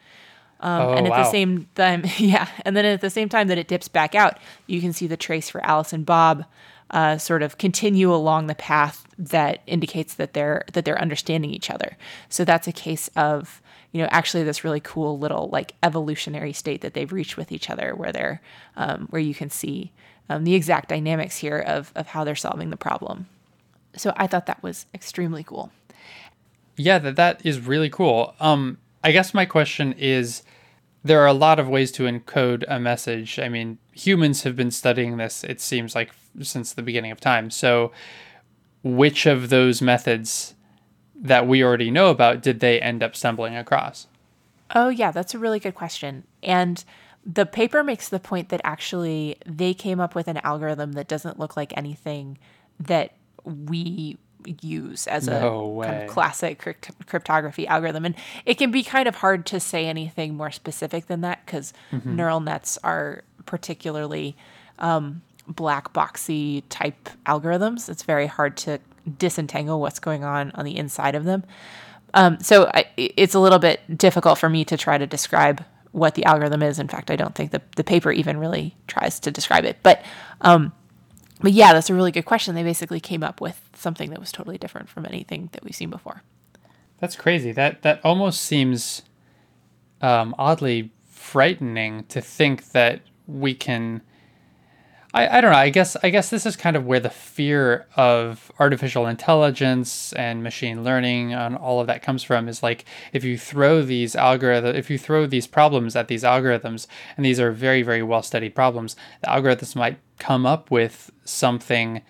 Um, 0.60 0.82
oh, 0.82 0.94
and 0.94 1.08
at 1.08 1.12
wow. 1.12 1.24
the 1.24 1.32
same 1.32 1.68
time, 1.76 2.06
yeah, 2.18 2.48
and 2.66 2.76
then 2.76 2.86
at 2.86 3.02
the 3.02 3.10
same 3.10 3.30
time 3.30 3.48
that 3.48 3.58
it 3.58 3.68
dips 3.68 3.88
back 3.88 4.16
out, 4.16 4.40
you 4.68 4.80
can 4.82 4.94
see 4.94 5.08
the 5.08 5.18
trace 5.18 5.50
for 5.50 5.64
Alice 5.66 5.94
and 5.94 6.06
Bob 6.06 6.46
uh, 6.92 7.18
sort 7.18 7.42
of 7.42 7.58
continue 7.58 8.14
along 8.14 8.48
the 8.48 8.56
path 8.56 9.06
that 9.18 9.62
indicates 9.68 10.14
that 10.16 10.34
they're 10.34 10.64
that 10.74 10.86
they're 10.86 11.02
understanding 11.02 11.52
each 11.52 11.70
other. 11.70 11.98
So 12.30 12.46
that's 12.46 12.68
a 12.68 12.72
case 12.72 13.10
of 13.16 13.62
you 13.94 14.02
know 14.02 14.10
actually 14.12 14.44
this 14.44 14.66
really 14.66 14.82
cool 14.82 15.18
little 15.18 15.48
like 15.50 15.74
evolutionary 15.82 16.52
state 16.52 16.82
that 16.82 16.94
they've 16.94 17.14
reached 17.14 17.38
with 17.38 17.52
each 17.52 17.70
other 17.70 17.96
where 17.96 18.12
they're 18.12 18.42
um, 18.76 19.08
where 19.10 19.22
you 19.22 19.34
can 19.34 19.50
see 19.50 19.94
um, 20.30 20.44
the 20.44 20.56
exact 20.56 20.90
dynamics 20.90 21.38
here 21.38 21.60
of 21.60 21.94
of 21.96 22.08
how 22.08 22.26
they're 22.26 22.36
solving 22.36 22.70
the 22.70 22.78
problem 22.78 23.28
so 23.96 24.12
i 24.18 24.28
thought 24.28 24.48
that 24.48 24.62
was 24.62 24.88
extremely 24.94 25.44
cool 25.44 25.72
yeah 26.76 27.00
that 27.00 27.16
that 27.16 27.46
is 27.46 27.60
really 27.60 27.90
cool 27.90 28.34
um 28.40 28.78
i 29.04 29.12
guess 29.12 29.34
my 29.34 29.46
question 29.46 29.94
is 29.94 30.44
there 31.04 31.20
are 31.20 31.28
a 31.28 31.34
lot 31.34 31.60
of 31.60 31.68
ways 31.68 31.92
to 31.92 32.04
encode 32.04 32.64
a 32.68 32.80
message 32.80 33.40
i 33.40 33.50
mean 33.50 33.78
humans 33.92 34.44
have 34.44 34.56
been 34.56 34.72
studying 34.72 35.18
this 35.18 35.44
it 35.44 35.60
seems 35.62 35.96
like 35.96 36.12
since 36.42 36.74
the 36.74 36.82
beginning 36.82 37.12
of 37.12 37.20
time 37.20 37.50
so 37.50 37.92
which 38.84 39.26
of 39.26 39.50
those 39.50 39.82
methods 39.82 40.56
that 41.16 41.48
we 41.48 41.64
already 41.64 41.90
know 41.90 42.10
about 42.10 42.42
did 42.42 42.60
they 42.60 42.80
end 42.82 43.02
up 43.02 43.16
stumbling 43.16 43.56
across? 43.56 44.08
Oh, 44.76 44.90
yeah, 44.90 45.12
that's 45.12 45.34
a 45.34 45.40
really 45.40 45.60
good 45.60 45.74
question. 45.76 46.26
And 46.44 46.84
the 47.26 47.46
paper 47.46 47.84
makes 47.84 48.10
the 48.10 48.20
point 48.20 48.50
that 48.50 48.60
actually 48.64 49.38
they 49.46 49.74
came 49.74 50.02
up 50.02 50.16
with 50.16 50.28
an 50.28 50.38
algorithm 50.44 50.92
that 50.94 51.08
doesn't 51.08 51.40
look 51.40 51.56
like 51.56 51.76
anything 51.78 52.38
that 52.80 53.14
we 53.46 54.18
use 54.62 55.08
as 55.08 55.28
No 55.28 55.82
a 55.82 55.86
kind 55.86 56.04
of 56.04 56.10
classic 56.10 56.60
crypt- 56.60 57.08
cryptography 57.08 57.68
algorithm. 57.68 58.06
And 58.06 58.16
it 58.46 58.58
can 58.58 58.72
be 58.72 58.84
kind 58.84 59.08
of 59.08 59.16
hard 59.16 59.46
to 59.48 59.60
say 59.60 59.86
anything 59.88 60.36
more 60.36 60.52
specific 60.52 61.08
than 61.08 61.22
that 61.22 61.46
because 61.46 61.74
neural 62.06 62.40
nets 62.40 62.78
are 62.84 63.24
particularly 63.46 64.36
um, 64.80 65.22
black 65.48 65.94
boxy 65.94 66.64
type 66.70 67.10
algorithms. 67.26 67.90
It's 67.90 68.04
very 68.04 68.28
hard 68.28 68.58
to 68.58 68.80
disentangle 69.18 69.82
what's 69.82 70.00
going 70.00 70.24
on 70.24 70.52
on 70.56 70.66
the 70.66 70.78
inside 70.78 71.16
of 71.16 71.26
them. 71.26 71.44
Um, 72.14 72.40
so 72.42 72.70
I, 72.74 72.86
it's 72.96 73.34
a 73.34 73.40
little 73.40 73.60
bit 73.60 73.98
difficult 73.98 74.38
for 74.38 74.50
me 74.50 74.64
to 74.66 74.78
try 74.78 74.98
to 74.98 75.08
describe 75.08 75.64
what 75.92 76.16
the 76.16 76.26
algorithm 76.26 76.64
is. 76.64 76.80
In 76.80 76.88
fact, 76.88 77.12
I 77.12 77.16
don't 77.16 77.36
think 77.36 77.52
the, 77.52 77.62
the 77.76 77.84
paper 77.84 78.12
even 78.12 78.38
really 78.38 78.76
tries 78.88 79.20
to 79.22 79.32
describe 79.32 79.66
it. 79.66 79.78
But 79.84 80.04
um, 80.42 80.72
but 81.42 81.52
yeah, 81.52 81.74
that's 81.74 81.90
a 81.90 81.94
really 81.94 82.12
good 82.12 82.26
question. 82.26 82.56
They 82.56 82.64
basically 82.64 83.00
came 83.00 83.24
up 83.24 83.42
with 83.42 83.63
something 83.84 84.10
that 84.10 84.20
was 84.20 84.32
totally 84.32 84.58
different 84.58 84.90
from 84.90 85.06
anything 85.06 85.50
that 85.52 85.64
we've 85.64 85.76
seen 85.76 85.90
before. 85.90 86.24
That's 87.00 87.16
crazy. 87.16 87.52
That 87.52 87.82
that 87.82 88.00
almost 88.04 88.42
seems 88.42 89.04
um, 90.02 90.34
oddly 90.40 90.92
frightening 91.06 92.06
to 92.06 92.22
think 92.22 92.72
that 92.72 93.02
we 93.28 93.54
can. 93.54 94.02
I, 95.14 95.38
I 95.38 95.42
don't 95.42 95.52
know. 95.52 95.58
I 95.58 95.70
guess 95.70 95.96
I 96.02 96.10
guess 96.10 96.30
this 96.30 96.46
is 96.46 96.56
kind 96.56 96.76
of 96.76 96.86
where 96.86 97.00
the 97.00 97.10
fear 97.10 97.88
of 97.96 98.52
artificial 98.58 99.06
intelligence 99.06 100.14
and 100.14 100.44
machine 100.44 100.84
learning 100.84 101.34
and 101.34 101.56
all 101.56 101.82
of 101.82 101.88
that 101.88 102.02
comes 102.02 102.24
from. 102.24 102.48
Is 102.48 102.64
like 102.64 102.86
if 103.12 103.24
you 103.24 103.38
throw 103.38 103.82
these 103.82 104.16
algorithm, 104.16 104.76
if 104.76 104.90
you 104.90 104.98
throw 104.98 105.26
these 105.26 105.46
problems 105.46 105.96
at 105.96 106.08
these 106.08 106.24
algorithms, 106.24 106.88
and 107.18 107.26
these 107.26 107.40
are 107.40 107.52
very 107.52 107.84
very 107.84 108.02
well 108.02 108.24
studied 108.24 108.56
problems, 108.56 108.96
the 109.22 109.28
algorithms 109.28 109.76
might 109.76 110.00
come 110.20 110.46
up 110.46 110.72
with 110.72 111.12
something 111.26 112.02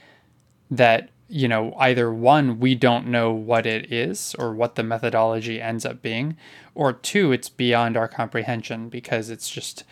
that 0.69 1.09
you 1.29 1.47
know 1.47 1.73
either 1.77 2.13
one 2.13 2.59
we 2.59 2.75
don't 2.75 3.07
know 3.07 3.31
what 3.31 3.65
it 3.65 3.91
is 3.91 4.35
or 4.37 4.53
what 4.53 4.75
the 4.75 4.83
methodology 4.83 5.61
ends 5.61 5.85
up 5.85 6.01
being 6.01 6.35
or 6.75 6.93
two 6.93 7.31
it's 7.31 7.49
beyond 7.49 7.95
our 7.95 8.07
comprehension 8.07 8.89
because 8.89 9.29
it's 9.29 9.49
just 9.49 9.83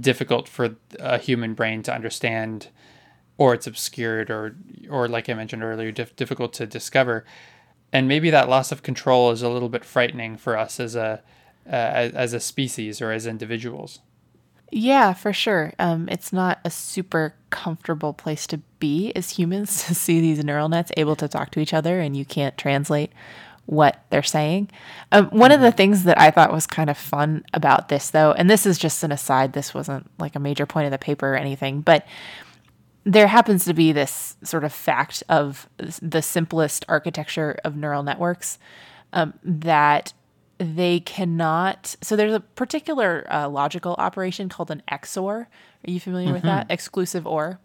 difficult 0.00 0.48
for 0.48 0.76
a 0.98 1.18
human 1.18 1.54
brain 1.54 1.82
to 1.82 1.94
understand 1.94 2.68
or 3.40 3.54
it's 3.54 3.66
obscured 3.66 4.30
or 4.30 4.54
or 4.90 5.08
like 5.08 5.28
i 5.28 5.34
mentioned 5.34 5.62
earlier 5.62 5.90
dif- 5.90 6.14
difficult 6.14 6.52
to 6.52 6.66
discover. 6.66 7.24
And 7.92 8.06
maybe 8.06 8.30
that 8.30 8.48
loss 8.48 8.70
of 8.70 8.84
control 8.84 9.32
is 9.32 9.42
a 9.42 9.48
little 9.48 9.70
bit 9.70 9.84
frightening 9.84 10.36
for 10.36 10.56
us 10.56 10.78
as 10.78 10.94
a 10.94 11.22
uh, 11.66 11.70
as, 11.70 12.12
as 12.12 12.32
a 12.34 12.40
species 12.40 13.00
or 13.00 13.12
as 13.12 13.26
individuals 13.26 14.00
Yeah, 14.70 15.14
for 15.14 15.32
sure. 15.32 15.72
Um, 15.78 16.08
it's 16.08 16.32
not 16.32 16.60
a 16.64 16.70
super 16.70 17.34
comfortable 17.50 18.12
place 18.12 18.46
to 18.48 18.58
be 18.78 19.12
as 19.16 19.30
humans 19.30 19.84
to 19.86 19.94
see 19.94 20.20
these 20.20 20.44
neural 20.44 20.68
nets 20.68 20.92
able 20.96 21.16
to 21.16 21.28
talk 21.28 21.50
to 21.52 21.60
each 21.60 21.74
other 21.74 22.00
and 22.00 22.16
you 22.16 22.24
can't 22.24 22.56
translate 22.56 23.10
what 23.66 24.02
they're 24.10 24.22
saying. 24.22 24.68
Um, 25.12 25.26
one 25.26 25.52
of 25.52 25.60
the 25.60 25.70
things 25.70 26.04
that 26.04 26.20
I 26.20 26.30
thought 26.30 26.52
was 26.52 26.66
kind 26.66 26.90
of 26.90 26.98
fun 26.98 27.44
about 27.54 27.88
this, 27.88 28.10
though, 28.10 28.32
and 28.32 28.50
this 28.50 28.66
is 28.66 28.78
just 28.78 29.04
an 29.04 29.12
aside, 29.12 29.52
this 29.52 29.72
wasn't 29.72 30.10
like 30.18 30.34
a 30.34 30.40
major 30.40 30.66
point 30.66 30.86
of 30.86 30.90
the 30.90 30.98
paper 30.98 31.34
or 31.34 31.36
anything, 31.36 31.80
but 31.80 32.04
there 33.04 33.28
happens 33.28 33.64
to 33.64 33.74
be 33.74 33.92
this 33.92 34.36
sort 34.42 34.64
of 34.64 34.72
fact 34.72 35.22
of 35.28 35.68
the 35.78 36.20
simplest 36.20 36.84
architecture 36.88 37.58
of 37.64 37.76
neural 37.76 38.02
networks 38.02 38.58
um, 39.12 39.34
that 39.42 40.12
they 40.60 41.00
cannot. 41.00 41.96
So 42.02 42.14
there's 42.16 42.34
a 42.34 42.40
particular 42.40 43.26
uh, 43.30 43.48
logical 43.48 43.94
operation 43.98 44.50
called 44.50 44.70
an 44.70 44.82
XOR. 44.92 45.46
Are 45.46 45.90
you 45.90 45.98
familiar 45.98 46.32
with 46.32 46.42
that? 46.42 46.66
Exclusive 46.70 47.26
OR. 47.26 47.58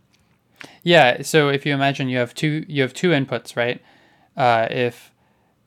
Yeah. 0.82 1.22
So 1.22 1.50
if 1.50 1.66
you 1.66 1.74
imagine 1.74 2.08
you 2.08 2.18
have 2.18 2.34
two 2.34 2.66
you 2.68 2.82
have 2.82 2.94
two 2.94 3.10
inputs, 3.10 3.58
right? 3.58 3.82
Uh, 4.38 4.68
if 4.72 5.12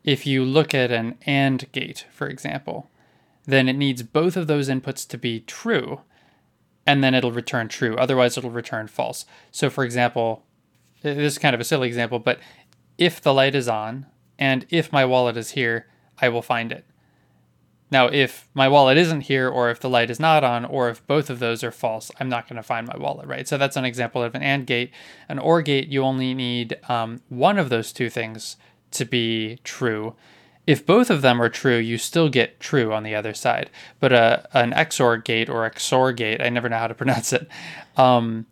if 0.05 0.27
you 0.27 0.43
look 0.43 0.75
at 0.75 0.91
an 0.91 1.19
AND 1.27 1.71
gate, 1.73 2.07
for 2.11 2.27
example, 2.27 2.91
then 3.45 3.69
it 3.69 3.77
needs 3.77 4.03
both 4.03 4.37
of 4.37 4.47
those 4.47 4.71
inputs 4.71 5.07
to 5.09 5.19
be 5.19 5.41
true, 5.41 6.01
and 6.87 7.05
then 7.05 7.15
it'll 7.15 7.33
return 7.33 7.69
true. 7.69 7.95
Otherwise, 7.97 8.39
it'll 8.39 8.51
return 8.51 8.87
false. 8.87 9.27
So, 9.51 9.69
for 9.69 9.85
example, 9.85 10.45
this 11.03 11.17
is 11.19 11.39
kind 11.39 11.55
of 11.55 11.61
a 11.61 11.65
silly 11.65 11.89
example, 11.89 12.19
but 12.19 12.41
if 12.97 13.21
the 13.21 13.35
light 13.35 13.55
is 13.55 13.69
on 13.69 14.07
and 14.39 14.67
if 14.71 14.93
my 14.93 15.05
wallet 15.05 15.37
is 15.37 15.51
here, 15.51 15.87
I 16.21 16.29
will 16.29 16.43
find 16.43 16.73
it. 16.73 16.85
Now, 17.91 18.07
if 18.07 18.49
my 18.53 18.69
wallet 18.69 18.99
isn't 18.99 19.23
here, 19.23 19.49
or 19.49 19.71
if 19.71 19.81
the 19.81 19.89
light 19.89 20.11
is 20.11 20.21
not 20.21 20.45
on, 20.45 20.65
or 20.65 20.91
if 20.91 21.07
both 21.07 21.31
of 21.31 21.39
those 21.39 21.65
are 21.65 21.71
false, 21.71 22.11
I'm 22.21 22.29
not 22.29 22.47
going 22.49 22.57
to 22.57 22.63
find 22.63 22.87
my 22.87 22.97
wallet, 22.97 23.27
right? 23.27 23.49
So 23.49 23.57
that's 23.57 23.77
an 23.77 23.87
example 23.87 24.23
of 24.23 24.35
an 24.35 24.43
AND 24.43 24.67
gate. 24.67 24.93
An 25.29 25.39
OR 25.39 25.63
gate, 25.63 25.89
you 25.89 26.03
only 26.03 26.35
need 26.35 26.79
um, 26.89 27.23
one 27.29 27.59
of 27.59 27.71
those 27.71 27.93
two 27.93 28.11
things 28.11 28.57
to 28.91 29.05
be 29.05 29.59
true. 29.65 30.15
If 30.67 30.85
both 30.85 31.09
of 31.09 31.23
them 31.23 31.41
are 31.41 31.49
true, 31.49 31.79
you 31.79 31.97
still 31.97 32.29
get 32.29 32.61
true 32.61 32.93
on 32.93 33.05
the 33.05 33.15
other 33.15 33.33
side. 33.33 33.71
But 34.01 34.13
a, 34.13 34.47
an 34.53 34.73
XOR 34.73 35.25
gate 35.25 35.49
or 35.49 35.69
XOR 35.71 36.15
gate, 36.15 36.43
I 36.43 36.51
never 36.51 36.69
know 36.69 36.77
how 36.77 36.89
to 36.89 36.95
pronounce 37.03 37.33
it, 37.33 37.49
um, 37.97 38.45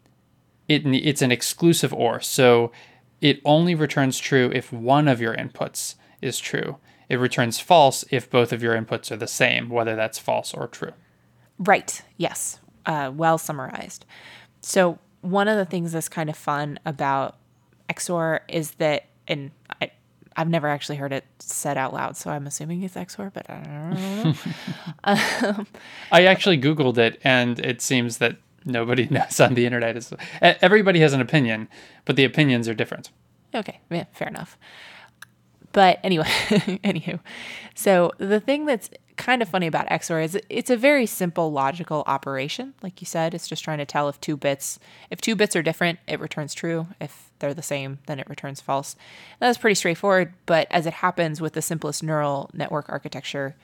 it 0.66 0.86
it's 0.86 1.20
an 1.20 1.30
exclusive 1.30 1.92
OR. 1.92 2.20
So 2.22 2.72
it 3.20 3.40
only 3.44 3.74
returns 3.74 4.18
true 4.18 4.50
if 4.54 4.72
one 4.72 5.08
of 5.08 5.20
your 5.20 5.34
inputs 5.36 5.96
is 6.22 6.38
true. 6.38 6.78
It 7.08 7.16
returns 7.16 7.58
false 7.60 8.04
if 8.10 8.28
both 8.28 8.52
of 8.52 8.62
your 8.62 8.74
inputs 8.74 9.10
are 9.10 9.16
the 9.16 9.26
same, 9.26 9.68
whether 9.68 9.94
that's 9.94 10.18
false 10.18 10.52
or 10.52 10.66
true. 10.66 10.92
Right. 11.58 12.02
Yes. 12.16 12.58
Uh, 12.84 13.10
well 13.14 13.38
summarized. 13.38 14.04
So 14.60 14.98
one 15.20 15.48
of 15.48 15.56
the 15.56 15.64
things 15.64 15.92
that's 15.92 16.08
kind 16.08 16.28
of 16.28 16.36
fun 16.36 16.78
about 16.84 17.36
XOR 17.88 18.40
is 18.48 18.72
that, 18.72 19.06
and 19.28 19.50
I, 19.80 19.90
I've 20.36 20.48
never 20.48 20.68
actually 20.68 20.96
heard 20.96 21.12
it 21.12 21.24
said 21.38 21.78
out 21.78 21.94
loud, 21.94 22.16
so 22.16 22.30
I'm 22.30 22.46
assuming 22.46 22.82
it's 22.82 22.94
XOR, 22.94 23.32
but 23.32 23.48
I 23.48 23.54
don't 23.54 24.24
know. 24.24 25.64
I 26.12 26.24
actually 26.26 26.58
Googled 26.60 26.98
it, 26.98 27.20
and 27.24 27.58
it 27.60 27.80
seems 27.80 28.18
that 28.18 28.36
nobody 28.64 29.06
knows 29.10 29.40
on 29.40 29.54
the 29.54 29.64
internet. 29.64 29.96
Is 29.96 30.12
everybody 30.42 31.00
has 31.00 31.12
an 31.12 31.20
opinion, 31.20 31.68
but 32.04 32.16
the 32.16 32.24
opinions 32.24 32.68
are 32.68 32.74
different. 32.74 33.10
Okay, 33.54 33.80
yeah, 33.90 34.04
fair 34.12 34.28
enough. 34.28 34.58
But 35.76 36.00
anyway, 36.02 36.24
anywho, 36.84 37.20
so 37.74 38.10
the 38.16 38.40
thing 38.40 38.64
that's 38.64 38.88
kind 39.16 39.42
of 39.42 39.48
funny 39.50 39.66
about 39.66 39.86
XOR 39.88 40.24
is 40.24 40.40
it's 40.48 40.70
a 40.70 40.76
very 40.76 41.04
simple 41.04 41.52
logical 41.52 42.02
operation. 42.06 42.72
Like 42.82 43.02
you 43.02 43.06
said, 43.06 43.34
it's 43.34 43.46
just 43.46 43.62
trying 43.62 43.76
to 43.76 43.84
tell 43.84 44.08
if 44.08 44.18
two 44.18 44.38
bits, 44.38 44.78
if 45.10 45.20
two 45.20 45.36
bits 45.36 45.54
are 45.54 45.62
different, 45.62 45.98
it 46.08 46.18
returns 46.18 46.54
true. 46.54 46.86
If 46.98 47.30
they're 47.40 47.52
the 47.52 47.60
same, 47.60 47.98
then 48.06 48.18
it 48.18 48.26
returns 48.26 48.62
false. 48.62 48.96
That's 49.38 49.58
pretty 49.58 49.74
straightforward. 49.74 50.32
But 50.46 50.66
as 50.70 50.86
it 50.86 50.94
happens 50.94 51.42
with 51.42 51.52
the 51.52 51.60
simplest 51.60 52.02
neural 52.02 52.48
network 52.54 52.88
architecture, 52.88 53.54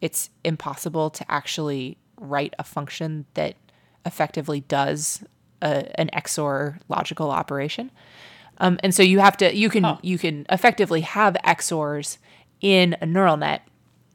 it's 0.00 0.30
impossible 0.44 1.10
to 1.10 1.28
actually 1.28 1.98
write 2.16 2.54
a 2.60 2.64
function 2.64 3.26
that 3.34 3.56
effectively 4.04 4.60
does 4.60 5.24
a, 5.60 6.00
an 6.00 6.10
XOR 6.14 6.78
logical 6.88 7.32
operation. 7.32 7.90
Um, 8.58 8.78
and 8.82 8.94
so 8.94 9.02
you 9.02 9.18
have 9.20 9.36
to 9.38 9.54
you 9.54 9.68
can 9.68 9.98
you 10.02 10.18
can 10.18 10.46
effectively 10.50 11.02
have 11.02 11.36
XORs 11.44 12.18
in 12.60 12.96
a 13.00 13.06
neural 13.06 13.36
net, 13.36 13.66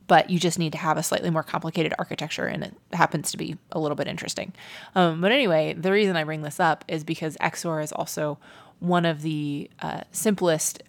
but 0.07 0.29
you 0.29 0.39
just 0.39 0.60
need 0.60 0.71
to 0.71 0.77
have 0.77 0.98
a 0.98 1.03
slightly 1.03 1.29
more 1.29 1.43
complicated 1.43 1.93
architecture, 2.00 2.45
and 2.45 2.63
it 2.63 2.74
happens 2.93 3.31
to 3.31 3.38
be 3.38 3.57
a 3.71 3.79
little 3.79 3.95
bit 3.95 4.07
interesting. 4.07 4.53
Um, 4.95 5.21
but 5.21 5.31
anyway, 5.31 5.74
the 5.74 5.91
reason 5.91 6.15
I 6.15 6.24
bring 6.24 6.41
this 6.41 6.60
up 6.60 6.83
is 6.88 7.03
because 7.03 7.38
XOR 7.38 7.83
is 7.83 7.91
also 7.91 8.38
one 8.79 9.05
of 9.05 9.21
the 9.21 9.69
uh, 9.79 10.01
simplest 10.12 10.83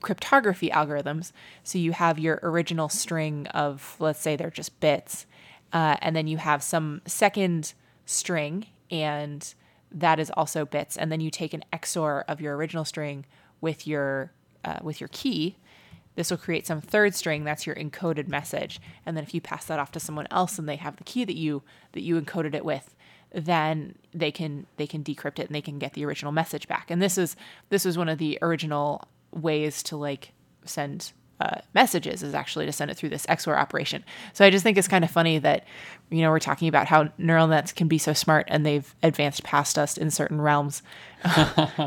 cryptography 0.00 0.70
algorithms. 0.70 1.32
So 1.62 1.78
you 1.78 1.92
have 1.92 2.18
your 2.18 2.40
original 2.42 2.88
string 2.88 3.46
of, 3.48 3.96
let's 3.98 4.20
say 4.20 4.36
they're 4.36 4.50
just 4.50 4.78
bits, 4.80 5.26
uh, 5.72 5.96
and 6.00 6.14
then 6.14 6.26
you 6.26 6.36
have 6.36 6.62
some 6.62 7.02
second 7.06 7.74
string, 8.06 8.66
and 8.90 9.54
that 9.92 10.18
is 10.18 10.30
also 10.30 10.64
bits. 10.64 10.96
And 10.96 11.10
then 11.10 11.20
you 11.20 11.30
take 11.30 11.54
an 11.54 11.64
XOR 11.72 12.24
of 12.28 12.40
your 12.40 12.56
original 12.56 12.84
string 12.84 13.24
with 13.60 13.86
your 13.86 14.32
uh, 14.64 14.78
with 14.82 15.00
your 15.00 15.08
key. 15.08 15.56
This 16.14 16.30
will 16.30 16.38
create 16.38 16.66
some 16.66 16.80
third 16.80 17.14
string 17.14 17.44
that's 17.44 17.66
your 17.66 17.74
encoded 17.74 18.28
message. 18.28 18.80
And 19.06 19.16
then 19.16 19.24
if 19.24 19.34
you 19.34 19.40
pass 19.40 19.64
that 19.66 19.78
off 19.78 19.92
to 19.92 20.00
someone 20.00 20.28
else 20.30 20.58
and 20.58 20.68
they 20.68 20.76
have 20.76 20.96
the 20.96 21.04
key 21.04 21.24
that 21.24 21.36
you 21.36 21.62
that 21.92 22.02
you 22.02 22.20
encoded 22.20 22.54
it 22.54 22.64
with, 22.64 22.94
then 23.32 23.96
they 24.12 24.30
can 24.30 24.66
they 24.76 24.86
can 24.86 25.02
decrypt 25.02 25.38
it 25.38 25.46
and 25.46 25.54
they 25.54 25.62
can 25.62 25.78
get 25.78 25.94
the 25.94 26.04
original 26.04 26.32
message 26.32 26.68
back. 26.68 26.90
And 26.90 27.00
this 27.00 27.16
is 27.16 27.36
this 27.70 27.84
was 27.84 27.96
one 27.96 28.08
of 28.08 28.18
the 28.18 28.38
original 28.42 29.08
ways 29.32 29.82
to 29.84 29.96
like 29.96 30.32
send 30.64 31.12
uh, 31.42 31.60
messages 31.74 32.22
is 32.22 32.34
actually 32.34 32.66
to 32.66 32.72
send 32.72 32.88
it 32.88 32.96
through 32.96 33.08
this 33.08 33.26
XOR 33.26 33.58
operation. 33.58 34.04
So 34.32 34.44
I 34.44 34.50
just 34.50 34.62
think 34.62 34.78
it's 34.78 34.86
kind 34.86 35.02
of 35.02 35.10
funny 35.10 35.38
that 35.40 35.66
you 36.08 36.20
know 36.20 36.30
we're 36.30 36.38
talking 36.38 36.68
about 36.68 36.86
how 36.86 37.08
neural 37.18 37.48
nets 37.48 37.72
can 37.72 37.88
be 37.88 37.98
so 37.98 38.12
smart 38.12 38.46
and 38.48 38.64
they've 38.64 38.94
advanced 39.02 39.42
past 39.42 39.76
us 39.76 39.98
in 39.98 40.12
certain 40.12 40.40
realms. 40.40 40.82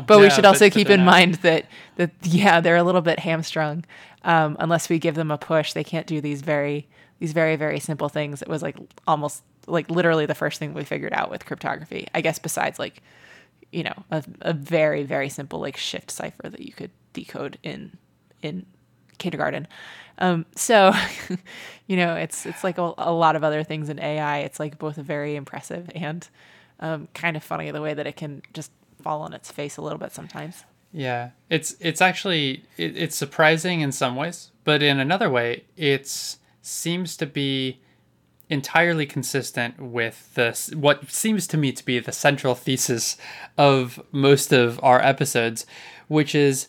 but 0.06 0.20
we 0.20 0.28
should 0.28 0.44
also 0.44 0.68
keep 0.68 0.90
in 0.90 1.06
not. 1.06 1.10
mind 1.10 1.34
that 1.36 1.66
that 1.96 2.10
yeah 2.22 2.60
they're 2.60 2.76
a 2.76 2.82
little 2.82 3.00
bit 3.00 3.18
hamstrung 3.20 3.84
um, 4.24 4.58
unless 4.60 4.90
we 4.90 4.98
give 4.98 5.14
them 5.14 5.30
a 5.30 5.38
push. 5.38 5.72
They 5.72 5.84
can't 5.84 6.06
do 6.06 6.20
these 6.20 6.42
very 6.42 6.86
these 7.18 7.32
very 7.32 7.56
very 7.56 7.80
simple 7.80 8.10
things. 8.10 8.42
It 8.42 8.48
was 8.48 8.62
like 8.62 8.76
almost 9.06 9.42
like 9.66 9.90
literally 9.90 10.26
the 10.26 10.34
first 10.34 10.58
thing 10.58 10.74
we 10.74 10.84
figured 10.84 11.14
out 11.14 11.30
with 11.30 11.46
cryptography. 11.46 12.08
I 12.14 12.20
guess 12.20 12.38
besides 12.38 12.78
like 12.78 13.02
you 13.72 13.84
know 13.84 14.04
a, 14.10 14.22
a 14.42 14.52
very 14.52 15.02
very 15.02 15.30
simple 15.30 15.60
like 15.60 15.78
shift 15.78 16.10
cipher 16.10 16.50
that 16.50 16.60
you 16.60 16.74
could 16.74 16.90
decode 17.14 17.58
in 17.62 17.96
in 18.42 18.66
kindergarten. 19.18 19.66
Um, 20.18 20.46
so, 20.54 20.92
you 21.86 21.96
know, 21.96 22.14
it's 22.14 22.46
it's 22.46 22.64
like 22.64 22.78
a, 22.78 22.92
a, 22.98 23.12
lot 23.12 23.36
of 23.36 23.44
other 23.44 23.62
things 23.62 23.88
in 23.88 23.98
AI. 23.98 24.38
It's 24.38 24.58
like 24.58 24.78
both 24.78 24.96
very 24.96 25.36
impressive 25.36 25.90
and 25.94 26.26
um, 26.80 27.08
kind 27.14 27.36
of 27.36 27.42
funny 27.42 27.70
the 27.70 27.82
way 27.82 27.94
that 27.94 28.06
it 28.06 28.16
can 28.16 28.42
just 28.52 28.70
fall 29.02 29.22
on 29.22 29.32
its 29.32 29.50
face 29.50 29.76
a 29.76 29.82
little 29.82 29.98
bit 29.98 30.12
sometimes. 30.12 30.64
Yeah, 30.92 31.30
it's 31.50 31.76
it's 31.80 32.00
actually 32.00 32.64
it, 32.76 32.96
it's 32.96 33.16
surprising 33.16 33.80
in 33.80 33.92
some 33.92 34.16
ways, 34.16 34.50
but 34.64 34.82
in 34.82 34.98
another 34.98 35.28
way, 35.28 35.64
it 35.76 36.36
seems 36.62 37.16
to 37.18 37.26
be 37.26 37.80
entirely 38.48 39.06
consistent 39.06 39.80
with 39.80 40.34
the 40.34 40.76
what 40.76 41.10
seems 41.10 41.46
to 41.48 41.56
me 41.56 41.72
to 41.72 41.84
be 41.84 41.98
the 41.98 42.12
central 42.12 42.54
thesis 42.54 43.16
of 43.58 44.00
most 44.12 44.52
of 44.52 44.80
our 44.82 45.00
episodes, 45.02 45.66
which 46.08 46.34
is, 46.34 46.68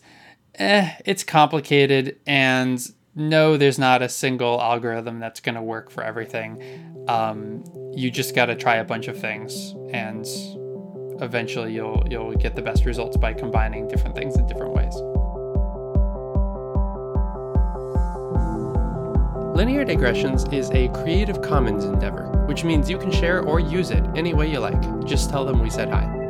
eh, 0.58 0.94
it's 1.04 1.24
complicated 1.24 2.18
and 2.26 2.80
no, 3.18 3.56
there's 3.56 3.80
not 3.80 4.00
a 4.00 4.08
single 4.08 4.60
algorithm 4.60 5.18
that's 5.18 5.40
going 5.40 5.56
to 5.56 5.62
work 5.62 5.90
for 5.90 6.04
everything. 6.04 7.04
Um, 7.08 7.64
you 7.92 8.12
just 8.12 8.32
got 8.34 8.46
to 8.46 8.54
try 8.54 8.76
a 8.76 8.84
bunch 8.84 9.08
of 9.08 9.18
things, 9.18 9.74
and 9.92 10.24
eventually 11.20 11.74
you'll 11.74 12.06
you'll 12.08 12.34
get 12.36 12.54
the 12.54 12.62
best 12.62 12.84
results 12.84 13.16
by 13.16 13.32
combining 13.32 13.88
different 13.88 14.14
things 14.14 14.36
in 14.36 14.46
different 14.46 14.72
ways. 14.72 14.94
Linear 19.56 19.84
Digressions 19.84 20.44
is 20.52 20.70
a 20.70 20.86
Creative 20.90 21.42
Commons 21.42 21.84
endeavor, 21.84 22.44
which 22.46 22.62
means 22.62 22.88
you 22.88 22.98
can 22.98 23.10
share 23.10 23.42
or 23.42 23.58
use 23.58 23.90
it 23.90 24.04
any 24.14 24.32
way 24.32 24.48
you 24.48 24.60
like. 24.60 25.04
Just 25.04 25.28
tell 25.28 25.44
them 25.44 25.58
we 25.58 25.70
said 25.70 25.88
hi. 25.88 26.27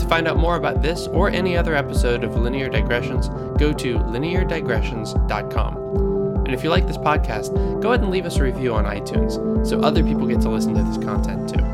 To 0.00 0.08
find 0.08 0.26
out 0.26 0.38
more 0.38 0.56
about 0.56 0.82
this 0.82 1.06
or 1.08 1.28
any 1.28 1.56
other 1.56 1.74
episode 1.74 2.24
of 2.24 2.34
Linear 2.36 2.68
Digressions, 2.70 3.28
go 3.58 3.72
to 3.74 3.98
lineardigressions.com. 3.98 5.76
And 6.46 6.54
if 6.54 6.64
you 6.64 6.70
like 6.70 6.86
this 6.86 6.96
podcast, 6.96 7.52
go 7.82 7.90
ahead 7.90 8.00
and 8.00 8.10
leave 8.10 8.24
us 8.24 8.38
a 8.38 8.42
review 8.42 8.74
on 8.74 8.86
iTunes 8.86 9.66
so 9.66 9.78
other 9.80 10.02
people 10.02 10.26
get 10.26 10.40
to 10.40 10.48
listen 10.48 10.74
to 10.74 10.82
this 10.82 10.96
content 11.04 11.50
too. 11.50 11.64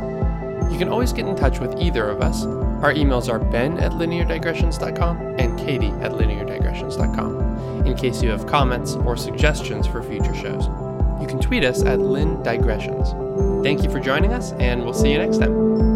You 0.73 0.79
can 0.79 0.89
always 0.89 1.13
get 1.13 1.27
in 1.27 1.37
touch 1.37 1.61
with 1.61 1.81
either 1.81 2.09
of 2.09 2.21
us. 2.21 2.45
Our 2.45 2.93
emails 2.93 3.31
are 3.33 3.39
ben 3.39 3.79
at 3.79 3.93
lineardigressions.com 3.93 5.37
and 5.39 5.59
katie 5.59 5.93
at 6.03 6.13
lineardigressions.com 6.13 7.87
in 7.87 7.97
case 7.97 8.23
you 8.23 8.31
have 8.31 8.47
comments 8.47 8.95
or 8.95 9.17
suggestions 9.17 9.87
for 9.87 10.03
future 10.03 10.35
shows. 10.35 10.67
You 11.21 11.27
can 11.29 11.41
tweet 11.41 11.65
us 11.65 11.83
at 11.85 12.01
lindigressions. 12.01 13.63
Thank 13.63 13.83
you 13.85 13.91
for 13.91 14.01
joining 14.01 14.33
us, 14.33 14.53
and 14.55 14.85
we'll 14.85 14.93
see 14.95 15.13
you 15.13 15.19
next 15.19 15.39
time. 15.39 15.96